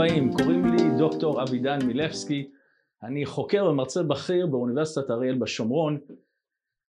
[0.00, 2.50] הבאים, קוראים לי דוקטור אבידן מילבסקי,
[3.02, 5.98] אני חוקר ומרצה בכיר באוניברסיטת אריאל בשומרון.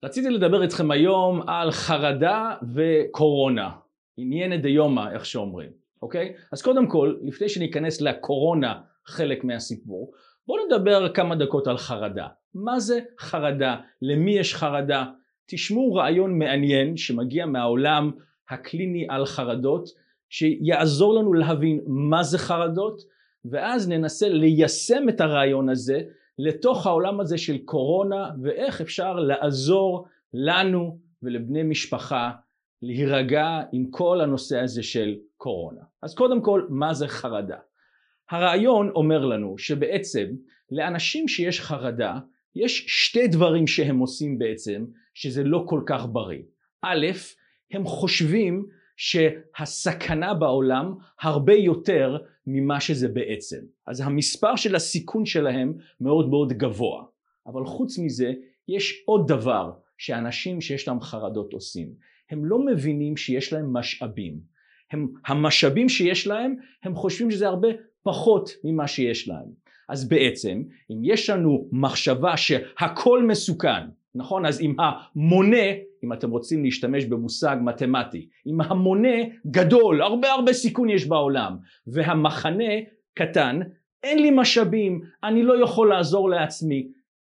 [0.04, 3.70] רציתי לדבר איתכם היום על חרדה וקורונה,
[4.16, 5.70] ענייני דיומא איך שאומרים,
[6.02, 6.34] אוקיי?
[6.52, 10.12] אז קודם כל, לפני שניכנס לקורונה חלק מהסיפור,
[10.46, 12.26] בואו נדבר כמה דקות על חרדה.
[12.54, 13.76] מה זה חרדה?
[14.02, 15.04] למי יש חרדה?
[15.46, 18.10] תשמעו רעיון מעניין שמגיע מהעולם
[18.50, 19.88] הקליני על חרדות
[20.30, 23.02] שיעזור לנו להבין מה זה חרדות
[23.44, 26.00] ואז ננסה ליישם את הרעיון הזה
[26.38, 32.30] לתוך העולם הזה של קורונה ואיך אפשר לעזור לנו ולבני משפחה
[32.82, 35.80] להירגע עם כל הנושא הזה של קורונה.
[36.02, 37.58] אז קודם כל מה זה חרדה?
[38.30, 40.26] הרעיון אומר לנו שבעצם
[40.70, 42.18] לאנשים שיש חרדה
[42.56, 46.42] יש שתי דברים שהם עושים בעצם שזה לא כל כך בריא.
[46.82, 47.06] א',
[47.72, 48.66] הם חושבים
[48.96, 52.16] שהסכנה בעולם הרבה יותר
[52.46, 53.60] ממה שזה בעצם.
[53.86, 57.04] אז המספר של הסיכון שלהם מאוד מאוד גבוה.
[57.46, 58.32] אבל חוץ מזה
[58.68, 61.88] יש עוד דבר שאנשים שיש להם חרדות עושים.
[62.30, 64.40] הם לא מבינים שיש להם משאבים.
[64.90, 67.68] הם, המשאבים שיש להם הם חושבים שזה הרבה
[68.02, 69.66] פחות ממה שיש להם.
[69.88, 73.86] אז בעצם אם יש לנו מחשבה שהכל מסוכן
[74.16, 74.46] נכון?
[74.46, 75.66] אז אם המונה
[76.04, 82.74] אם אתם רוצים להשתמש במושג מתמטי אם המונה גדול הרבה הרבה סיכון יש בעולם והמחנה
[83.14, 83.60] קטן
[84.02, 86.88] אין לי משאבים אני לא יכול לעזור לעצמי.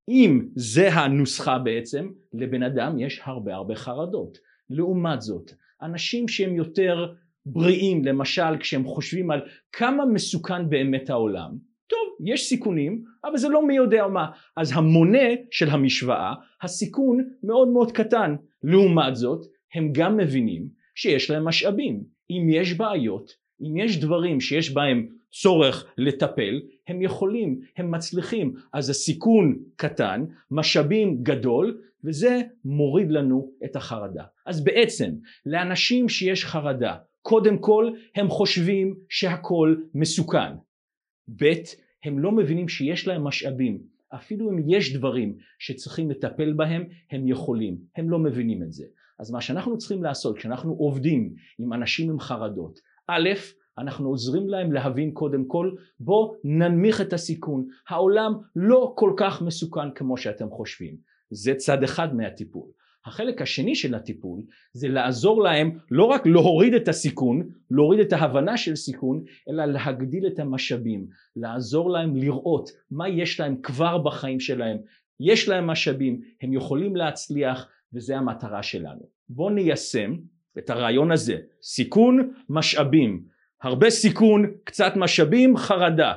[0.08, 4.38] אם זה הנוסחה בעצם לבן אדם יש הרבה הרבה חרדות.
[4.70, 5.50] לעומת זאת
[5.82, 7.12] אנשים שהם יותר
[7.46, 9.40] בריאים למשל כשהם חושבים על
[9.72, 14.26] כמה מסוכן באמת העולם טוב יש סיכונים אבל זה לא מי יודע מה.
[14.56, 18.36] אז המונה של המשוואה הסיכון מאוד מאוד קטן.
[18.62, 22.02] לעומת זאת הם גם מבינים שיש להם משאבים.
[22.30, 23.32] אם יש בעיות
[23.62, 28.54] אם יש דברים שיש בהם צורך לטפל הם יכולים הם מצליחים.
[28.72, 34.24] אז הסיכון קטן משאבים גדול וזה מוריד לנו את החרדה.
[34.46, 35.10] אז בעצם
[35.46, 40.52] לאנשים שיש חרדה קודם כל הם חושבים שהכל מסוכן
[41.28, 41.52] ב'
[42.04, 43.82] הם לא מבינים שיש להם משאבים.
[44.14, 47.78] אפילו אם יש דברים שצריכים לטפל בהם הם יכולים.
[47.96, 48.84] הם לא מבינים את זה.
[49.18, 52.78] אז מה שאנחנו צריכים לעשות כשאנחנו עובדים עם אנשים עם חרדות
[53.08, 53.28] א'
[53.78, 57.66] אנחנו עוזרים להם להבין קודם כל בוא ננמיך את הסיכון.
[57.88, 60.96] העולם לא כל כך מסוכן כמו שאתם חושבים.
[61.30, 62.68] זה צד אחד מהטיפול
[63.06, 64.40] החלק השני של הטיפול
[64.72, 70.26] זה לעזור להם לא רק להוריד את הסיכון, להוריד את ההבנה של סיכון, אלא להגדיל
[70.26, 74.76] את המשאבים, לעזור להם לראות מה יש להם כבר בחיים שלהם,
[75.20, 79.00] יש להם משאבים, הם יכולים להצליח וזה המטרה שלנו.
[79.28, 80.16] בואו ניישם
[80.58, 83.24] את הרעיון הזה, סיכון, משאבים,
[83.62, 86.12] הרבה סיכון, קצת משאבים, חרדה.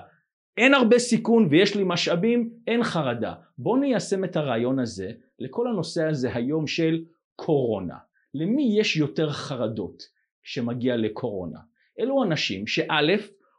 [0.57, 3.34] אין הרבה סיכון ויש לי משאבים, אין חרדה.
[3.57, 7.03] בואו ניישם את הרעיון הזה לכל הנושא הזה היום של
[7.35, 7.96] קורונה.
[8.34, 10.03] למי יש יותר חרדות
[10.44, 11.59] כשמגיע לקורונה?
[12.00, 13.16] אלו אנשים שא'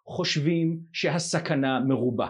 [0.06, 2.28] חושבים שהסכנה מרובה.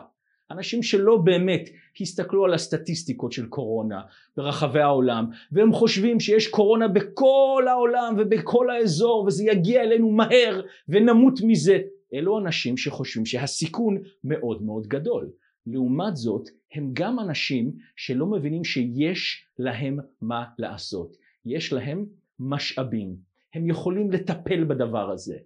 [0.51, 1.69] אנשים שלא באמת
[2.01, 4.01] הסתכלו על הסטטיסטיקות של קורונה
[4.37, 11.41] ברחבי העולם והם חושבים שיש קורונה בכל העולם ובכל האזור וזה יגיע אלינו מהר ונמות
[11.43, 11.79] מזה.
[12.15, 15.31] אלו אנשים שחושבים שהסיכון מאוד מאוד גדול.
[15.67, 21.17] לעומת זאת הם גם אנשים שלא מבינים שיש להם מה לעשות.
[21.47, 22.07] יש להם
[22.41, 23.17] משאבים.
[23.55, 25.37] הם יכולים לטפל בדבר הזה.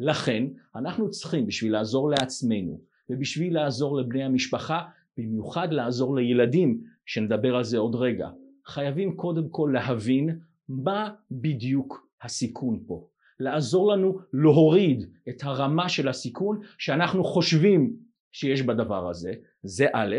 [0.00, 0.44] לכן
[0.74, 4.82] אנחנו צריכים בשביל לעזור לעצמנו ובשביל לעזור לבני המשפחה,
[5.18, 8.28] במיוחד לעזור לילדים, שנדבר על זה עוד רגע,
[8.64, 10.38] חייבים קודם כל להבין
[10.68, 13.06] מה בדיוק הסיכון פה.
[13.40, 17.96] לעזור לנו להוריד את הרמה של הסיכון שאנחנו חושבים
[18.32, 19.32] שיש בדבר הזה,
[19.62, 20.16] זה א',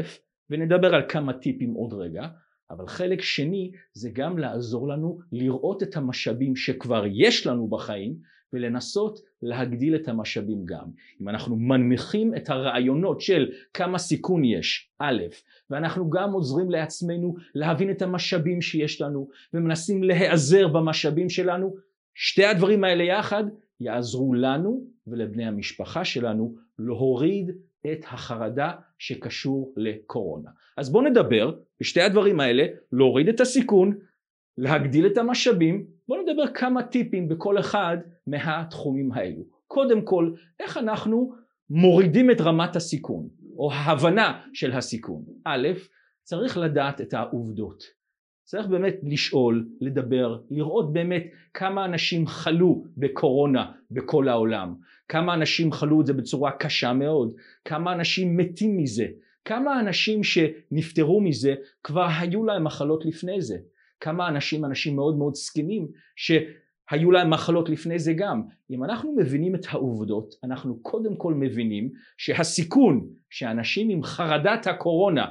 [0.49, 2.27] ונדבר על כמה טיפים עוד רגע,
[2.69, 8.15] אבל חלק שני זה גם לעזור לנו לראות את המשאבים שכבר יש לנו בחיים
[8.53, 10.85] ולנסות להגדיל את המשאבים גם.
[11.21, 15.23] אם אנחנו מנמיכים את הרעיונות של כמה סיכון יש, א',
[15.69, 21.75] ואנחנו גם עוזרים לעצמנו להבין את המשאבים שיש לנו ומנסים להיעזר במשאבים שלנו,
[22.15, 23.43] שתי הדברים האלה יחד
[23.79, 27.51] יעזרו לנו ולבני המשפחה שלנו להוריד
[27.91, 30.49] את החרדה שקשור לקורונה.
[30.77, 33.97] אז בואו נדבר בשתי הדברים האלה, להוריד את הסיכון,
[34.57, 37.97] להגדיל את המשאבים, בואו נדבר כמה טיפים בכל אחד
[38.27, 39.43] מהתחומים האלו.
[39.67, 41.33] קודם כל, איך אנחנו
[41.69, 45.23] מורידים את רמת הסיכון, או ההבנה של הסיכון.
[45.45, 45.67] א',
[46.23, 47.83] צריך לדעת את העובדות.
[48.43, 54.75] צריך באמת לשאול, לדבר, לראות באמת כמה אנשים חלו בקורונה בכל העולם.
[55.09, 57.33] כמה אנשים חלו את זה בצורה קשה מאוד,
[57.65, 59.05] כמה אנשים מתים מזה,
[59.45, 63.57] כמה אנשים שנפטרו מזה כבר היו להם מחלות לפני זה,
[63.99, 68.43] כמה אנשים, אנשים מאוד מאוד זקנים שהיו להם מחלות לפני זה גם.
[68.71, 75.25] אם אנחנו מבינים את העובדות, אנחנו קודם כל מבינים שהסיכון שאנשים עם חרדת הקורונה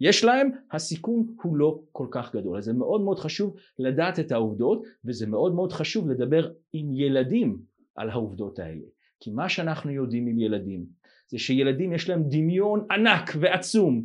[0.00, 2.58] יש להם, הסיכון הוא לא כל כך גדול.
[2.58, 7.58] אז זה מאוד מאוד חשוב לדעת את העובדות, וזה מאוד מאוד חשוב לדבר עם ילדים
[7.96, 8.95] על העובדות האלה.
[9.20, 10.86] כי מה שאנחנו יודעים עם ילדים,
[11.28, 14.04] זה שילדים יש להם דמיון ענק ועצום.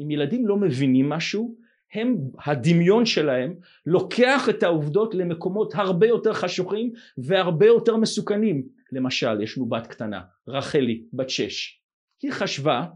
[0.00, 1.56] אם ילדים לא מבינים משהו,
[1.94, 2.16] הם,
[2.46, 3.54] הדמיון שלהם
[3.86, 8.62] לוקח את העובדות למקומות הרבה יותר חשוכים והרבה יותר מסוכנים.
[8.92, 11.80] למשל, יש לנו בת קטנה, רחלי, בת שש.
[12.22, 12.86] היא חשבה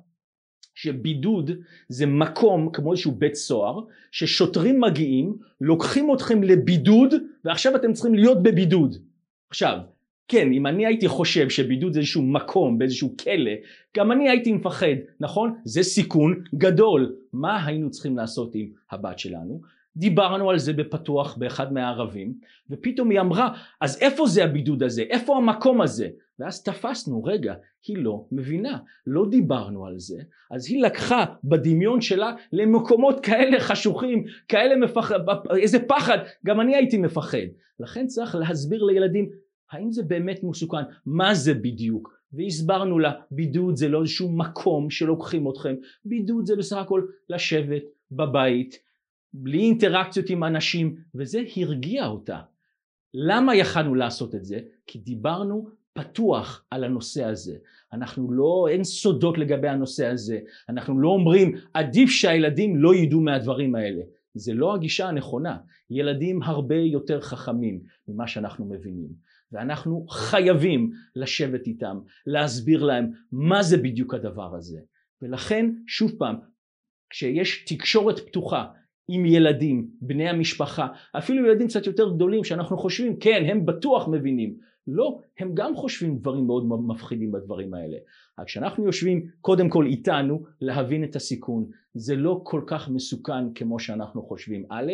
[0.74, 1.50] שבידוד
[1.88, 3.80] זה מקום כמו איזשהו בית סוהר
[4.10, 7.14] ששוטרים מגיעים לוקחים אתכם לבידוד
[7.44, 8.96] ועכשיו אתם צריכים להיות בבידוד
[9.50, 9.78] עכשיו
[10.30, 13.50] כן אם אני הייתי חושב שבידוד זה איזשהו מקום באיזשהו כלא
[13.96, 15.54] גם אני הייתי מפחד נכון?
[15.64, 17.14] זה סיכון גדול.
[17.32, 19.60] מה היינו צריכים לעשות עם הבת שלנו?
[19.96, 22.34] דיברנו על זה בפתוח באחד מהערבים
[22.70, 25.02] ופתאום היא אמרה אז איפה זה הבידוד הזה?
[25.02, 26.08] איפה המקום הזה?
[26.38, 27.54] ואז תפסנו רגע
[27.86, 30.22] היא לא מבינה לא דיברנו על זה.
[30.50, 35.20] אז היא לקחה בדמיון שלה למקומות כאלה חשוכים כאלה מפחד
[35.56, 37.38] איזה פחד גם אני הייתי מפחד.
[37.80, 39.30] לכן צריך להסביר לילדים
[39.70, 40.82] האם זה באמת מסוכן?
[41.06, 42.20] מה זה בדיוק?
[42.32, 45.74] והסברנו לה בידוד זה לא איזשהו מקום שלוקחים אתכם.
[46.04, 47.82] בידוד זה בסך הכל לשבת
[48.12, 48.78] בבית
[49.34, 50.96] בלי אינטראקציות עם אנשים.
[51.14, 52.40] וזה הרגיע אותה.
[53.14, 54.60] למה יכלנו לעשות את זה?
[54.86, 57.56] כי דיברנו פתוח על הנושא הזה.
[57.92, 60.38] אנחנו לא אין סודות לגבי הנושא הזה.
[60.68, 64.02] אנחנו לא אומרים עדיף שהילדים לא ידעו מהדברים האלה
[64.34, 65.58] זה לא הגישה הנכונה.
[65.90, 69.08] ילדים הרבה יותר חכמים ממה שאנחנו מבינים.
[69.52, 74.80] ואנחנו חייבים לשבת איתם להסביר להם מה זה בדיוק הדבר הזה.
[75.22, 76.36] ולכן שוב פעם
[77.10, 78.66] כשיש תקשורת פתוחה
[79.10, 80.86] עם ילדים, בני המשפחה,
[81.18, 86.18] אפילו ילדים קצת יותר גדולים שאנחנו חושבים כן הם בטוח מבינים לא, הם גם חושבים
[86.18, 87.96] דברים מאוד מפחידים בדברים האלה.
[88.38, 93.78] רק כשאנחנו יושבים קודם כל איתנו להבין את הסיכון, זה לא כל כך מסוכן כמו
[93.78, 94.64] שאנחנו חושבים.
[94.70, 94.92] א',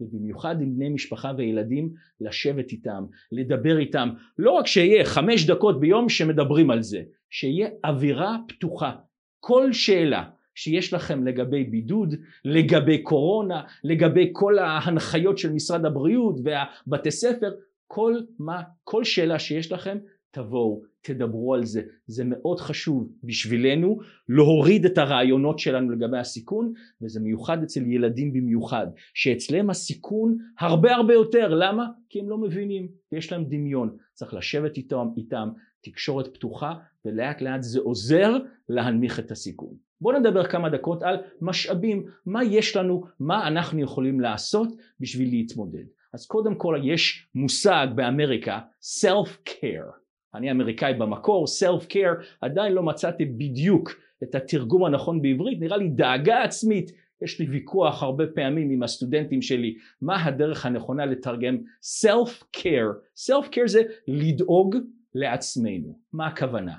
[0.00, 4.08] ובמיוחד עם בני משפחה וילדים, לשבת איתם, לדבר איתם,
[4.38, 8.92] לא רק שיהיה חמש דקות ביום שמדברים על זה, שיהיה אווירה פתוחה.
[9.40, 10.24] כל שאלה
[10.56, 12.14] שיש לכם לגבי בידוד,
[12.44, 17.54] לגבי קורונה, לגבי כל ההנחיות של משרד הבריאות והבתי ספר,
[17.86, 19.98] כל מה, כל שאלה שיש לכם
[20.30, 23.98] תבואו, תדברו על זה, זה מאוד חשוב בשבילנו
[24.28, 26.72] להוריד את הרעיונות שלנו לגבי הסיכון
[27.02, 31.86] וזה מיוחד אצל ילדים במיוחד שאצלם הסיכון הרבה הרבה יותר, למה?
[32.08, 35.48] כי הם לא מבינים, יש להם דמיון, צריך לשבת איתם, איתם
[35.80, 36.74] תקשורת פתוחה
[37.04, 38.36] ולאט לאט זה עוזר
[38.68, 39.85] להנמיך את הסיכון.
[40.00, 44.68] בואו נדבר כמה דקות על משאבים, מה יש לנו, מה אנחנו יכולים לעשות
[45.00, 45.84] בשביל להתמודד.
[46.12, 48.58] אז קודם כל יש מושג באמריקה
[49.02, 50.06] self care
[50.36, 53.90] אני אמריקאי במקור self care עדיין לא מצאתי בדיוק
[54.22, 56.92] את התרגום הנכון בעברית נראה לי דאגה עצמית.
[57.22, 61.58] יש לי ויכוח הרבה פעמים עם הסטודנטים שלי מה הדרך הנכונה לתרגם
[62.04, 64.76] self care self care זה לדאוג
[65.14, 65.98] לעצמנו.
[66.12, 66.74] מה הכוונה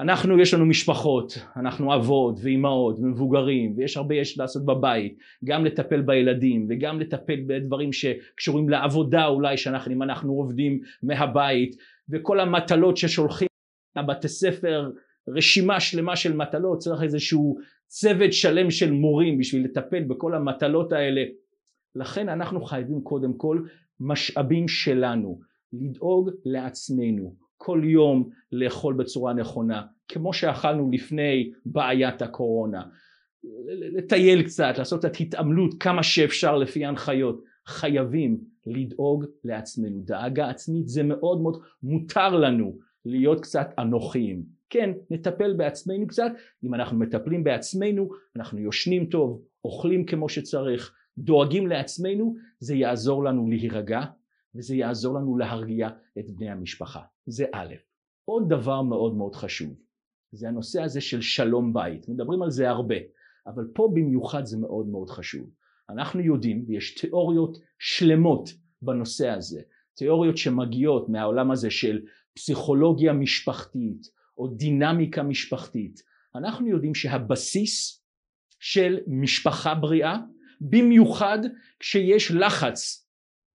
[0.00, 6.00] אנחנו יש לנו משפחות, אנחנו אבות ואימהות ומבוגרים ויש הרבה יש לעשות בבית, גם לטפל
[6.02, 11.76] בילדים וגם לטפל בדברים שקשורים לעבודה אולי שאנחנו, אם אנחנו עובדים מהבית
[12.08, 13.48] וכל המטלות ששולחים
[13.96, 14.90] לבתי ספר,
[15.28, 21.24] רשימה שלמה של מטלות, צריך איזשהו צוות שלם של מורים בשביל לטפל בכל המטלות האלה,
[21.94, 23.62] לכן אנחנו חייבים קודם כל
[24.00, 25.40] משאבים שלנו,
[25.72, 32.82] לדאוג לעצמנו כל יום לאכול בצורה נכונה, כמו שאכלנו לפני בעיית הקורונה,
[33.68, 40.02] לטייל קצת, לעשות את התעמלות כמה שאפשר לפי ההנחיות, חייבים לדאוג לעצמנו.
[40.04, 44.42] דאגה עצמית זה מאוד מאוד מותר לנו להיות קצת אנוכיים.
[44.70, 46.32] כן, נטפל בעצמנו קצת,
[46.64, 53.48] אם אנחנו מטפלים בעצמנו, אנחנו יושנים טוב, אוכלים כמו שצריך, דואגים לעצמנו, זה יעזור לנו
[53.48, 54.00] להירגע
[54.54, 57.00] וזה יעזור לנו להרגיע את בני המשפחה.
[57.26, 57.74] זה א'.
[58.24, 59.74] עוד דבר מאוד מאוד חשוב,
[60.32, 62.08] זה הנושא הזה של שלום בית.
[62.08, 62.94] מדברים על זה הרבה,
[63.46, 65.50] אבל פה במיוחד זה מאוד מאוד חשוב.
[65.90, 68.50] אנחנו יודעים, ויש תיאוריות שלמות
[68.82, 69.62] בנושא הזה,
[69.94, 72.00] תיאוריות שמגיעות מהעולם הזה של
[72.34, 74.06] פסיכולוגיה משפחתית
[74.38, 76.02] או דינמיקה משפחתית.
[76.34, 78.04] אנחנו יודעים שהבסיס
[78.60, 80.16] של משפחה בריאה,
[80.60, 81.38] במיוחד
[81.80, 83.03] כשיש לחץ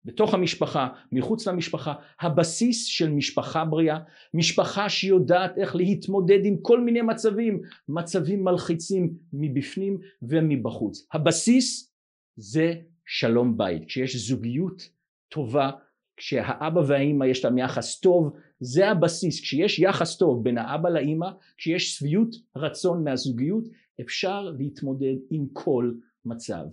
[0.08, 4.00] בתוך המשפחה, מחוץ למשפחה, הבסיס של משפחה בריאה,
[4.34, 11.08] משפחה שיודעת איך להתמודד עם כל מיני מצבים, מצבים מלחיצים מבפנים ומבחוץ.
[11.14, 11.94] הבסיס
[12.36, 12.74] זה
[13.06, 14.90] שלום בית, כשיש זוגיות
[15.30, 15.72] טובה,
[16.18, 21.96] כשהאבא והאימא יש להם יחס טוב, זה הבסיס, כשיש יחס טוב בין האבא לאימא, כשיש
[21.96, 23.64] שביעות רצון מהזוגיות,
[24.02, 25.92] אפשר להתמודד עם כל
[26.26, 26.64] מצב.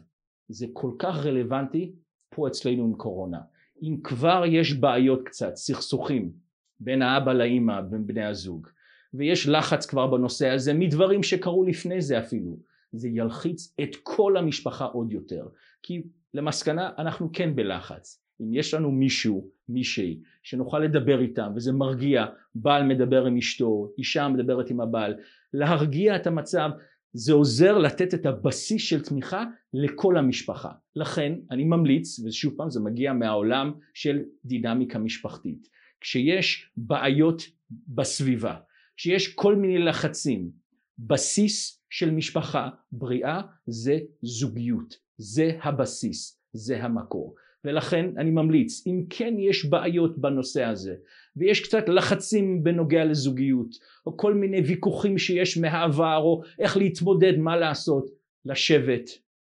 [0.48, 1.92] זה כל כך רלוונטי
[2.34, 3.38] פה אצלנו עם קורונה.
[3.82, 6.32] אם כבר יש בעיות קצת, סכסוכים
[6.80, 8.68] בין האבא לאימא בין בני הזוג,
[9.14, 12.58] ויש לחץ כבר בנושא הזה מדברים שקרו לפני זה אפילו,
[12.92, 15.48] זה ילחיץ את כל המשפחה עוד יותר.
[15.82, 16.02] כי
[16.34, 18.24] למסקנה אנחנו כן בלחץ.
[18.40, 24.28] אם יש לנו מישהו, מישהי, שנוכל לדבר איתם וזה מרגיע, בעל מדבר עם אשתו, אישה
[24.28, 25.14] מדברת עם הבעל,
[25.52, 26.70] להרגיע את המצב
[27.14, 30.72] זה עוזר לתת את הבסיס של תמיכה לכל המשפחה.
[30.96, 35.68] לכן אני ממליץ, ושוב פעם זה מגיע מהעולם של דינמיקה משפחתית,
[36.00, 37.42] כשיש בעיות
[37.88, 38.56] בסביבה,
[38.96, 40.50] כשיש כל מיני לחצים,
[40.98, 47.34] בסיס של משפחה בריאה זה זוגיות, זה הבסיס, זה המקור.
[47.64, 50.94] ולכן אני ממליץ, אם כן יש בעיות בנושא הזה,
[51.36, 53.68] ויש קצת לחצים בנוגע לזוגיות,
[54.06, 58.10] או כל מיני ויכוחים שיש מהעבר, או איך להתמודד, מה לעשות,
[58.44, 59.10] לשבת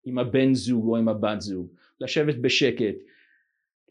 [0.05, 1.67] עם הבן זוג או עם הבת זוג,
[2.01, 2.95] לשבת בשקט,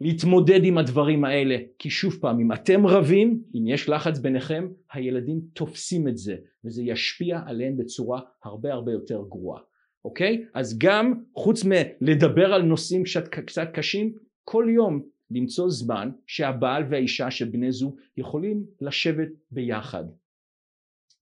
[0.01, 5.41] להתמודד עם הדברים האלה, כי שוב פעם, אם אתם רבים, אם יש לחץ ביניכם, הילדים
[5.53, 9.61] תופסים את זה, וזה ישפיע עליהם בצורה הרבה הרבה יותר גרועה.
[10.05, 10.45] אוקיי?
[10.55, 14.13] אז גם חוץ מלדבר על נושאים קצת, קצת קשים,
[14.45, 20.05] כל יום למצוא זמן שהבעל והאישה של בני זוג יכולים לשבת ביחד.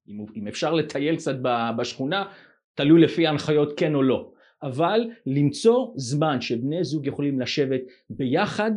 [0.08, 1.36] אם, אם אפשר לטייל קצת
[1.78, 2.24] בשכונה,
[2.74, 4.32] תלוי לפי ההנחיות כן או לא.
[4.62, 7.80] אבל למצוא זמן שבני זוג יכולים לשבת
[8.10, 8.70] ביחד,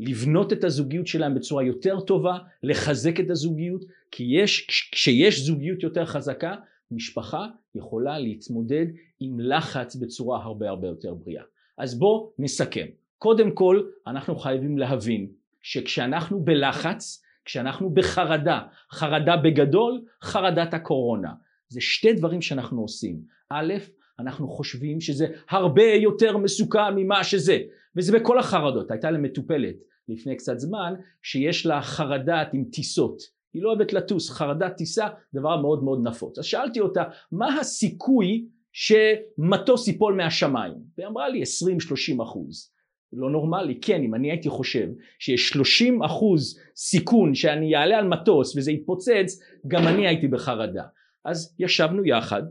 [0.00, 6.06] לבנות את הזוגיות שלהם בצורה יותר טובה, לחזק את הזוגיות, כי יש, כשיש זוגיות יותר
[6.06, 6.54] חזקה,
[6.94, 8.86] משפחה יכולה להתמודד
[9.20, 11.42] עם לחץ בצורה הרבה הרבה יותר בריאה.
[11.78, 12.86] אז בואו נסכם.
[13.18, 15.30] קודם כל אנחנו חייבים להבין
[15.62, 21.32] שכשאנחנו בלחץ, כשאנחנו בחרדה, חרדה בגדול, חרדת הקורונה.
[21.68, 23.20] זה שתי דברים שאנחנו עושים.
[23.50, 23.74] א',
[24.18, 27.58] אנחנו חושבים שזה הרבה יותר מסוכן ממה שזה,
[27.96, 28.90] וזה בכל החרדות.
[28.90, 29.76] הייתה למטופלת
[30.08, 33.22] לפני קצת זמן שיש לה חרדת עם טיסות.
[33.54, 36.38] היא לא אוהבת לטוס, חרדת טיסה, דבר מאוד מאוד נפוץ.
[36.38, 40.74] אז שאלתי אותה, מה הסיכוי שמטוס ייפול מהשמיים?
[40.98, 42.72] והיא אמרה לי 20-30 אחוז.
[43.12, 48.56] לא נורמלי, כן, אם אני הייתי חושב שיש 30 אחוז סיכון שאני אעלה על מטוס
[48.56, 50.84] וזה יתפוצץ, גם אני הייתי בחרדה.
[51.24, 52.42] אז ישבנו יחד,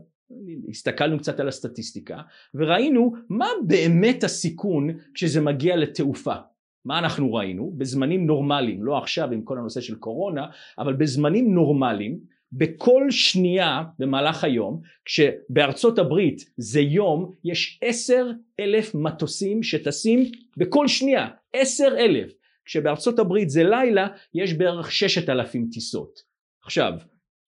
[0.68, 2.18] הסתכלנו קצת על הסטטיסטיקה,
[2.54, 6.34] וראינו מה באמת הסיכון כשזה מגיע לתעופה.
[6.84, 7.72] מה אנחנו ראינו?
[7.76, 10.46] בזמנים נורמליים, לא עכשיו עם כל הנושא של קורונה,
[10.78, 12.18] אבל בזמנים נורמליים,
[12.52, 21.28] בכל שנייה במהלך היום, כשבארצות הברית זה יום, יש עשר אלף מטוסים שטסים בכל שנייה,
[21.52, 22.32] עשר אלף.
[22.64, 26.18] כשבארצות הברית זה לילה, יש בערך ששת אלפים טיסות.
[26.64, 26.92] עכשיו,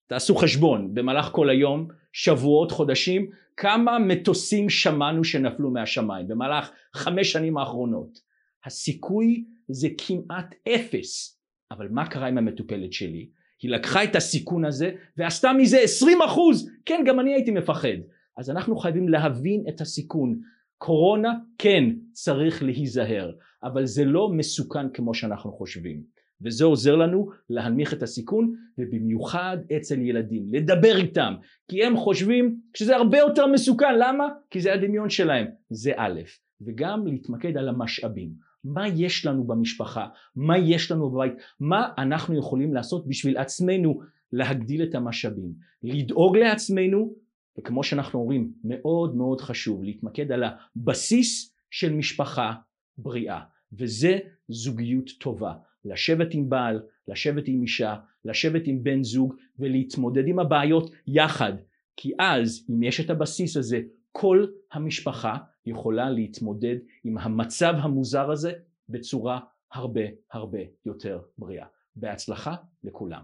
[0.06, 7.58] תעשו חשבון, במהלך כל היום, שבועות, חודשים, כמה מטוסים שמענו שנפלו מהשמיים במהלך חמש שנים
[7.58, 8.18] האחרונות.
[8.66, 11.40] הסיכוי זה כמעט אפס.
[11.70, 13.28] אבל מה קרה עם המטופלת שלי?
[13.62, 16.70] היא לקחה את הסיכון הזה ועשתה מזה 20 אחוז.
[16.84, 17.98] כן, גם אני הייתי מפחד.
[18.36, 20.40] אז אנחנו חייבים להבין את הסיכון.
[20.78, 26.02] קורונה, כן, צריך להיזהר, אבל זה לא מסוכן כמו שאנחנו חושבים.
[26.42, 31.34] וזה עוזר לנו להנמיך את הסיכון, ובמיוחד אצל ילדים, לדבר איתם,
[31.68, 34.28] כי הם חושבים שזה הרבה יותר מסוכן, למה?
[34.50, 36.20] כי זה הדמיון שלהם, זה א',
[36.60, 38.30] וגם להתמקד על המשאבים.
[38.64, 40.06] מה יש לנו במשפחה,
[40.36, 44.00] מה יש לנו בבית, מה אנחנו יכולים לעשות בשביל עצמנו
[44.32, 45.52] להגדיל את המשאבים,
[45.82, 47.14] לדאוג לעצמנו,
[47.58, 52.52] וכמו שאנחנו אומרים, מאוד מאוד חשוב להתמקד על הבסיס של משפחה
[52.98, 53.40] בריאה,
[53.72, 54.18] וזה
[54.48, 55.54] זוגיות טובה,
[55.84, 57.94] לשבת עם בעל, לשבת עם אישה,
[58.24, 61.52] לשבת עם בן זוג ולהתמודד עם הבעיות יחד,
[61.96, 63.80] כי אז אם יש את הבסיס הזה,
[64.16, 68.52] כל המשפחה יכולה להתמודד עם המצב המוזר הזה
[68.88, 69.40] בצורה
[69.72, 70.00] הרבה
[70.32, 71.66] הרבה יותר בריאה.
[71.96, 72.54] בהצלחה
[72.84, 73.22] לכולם.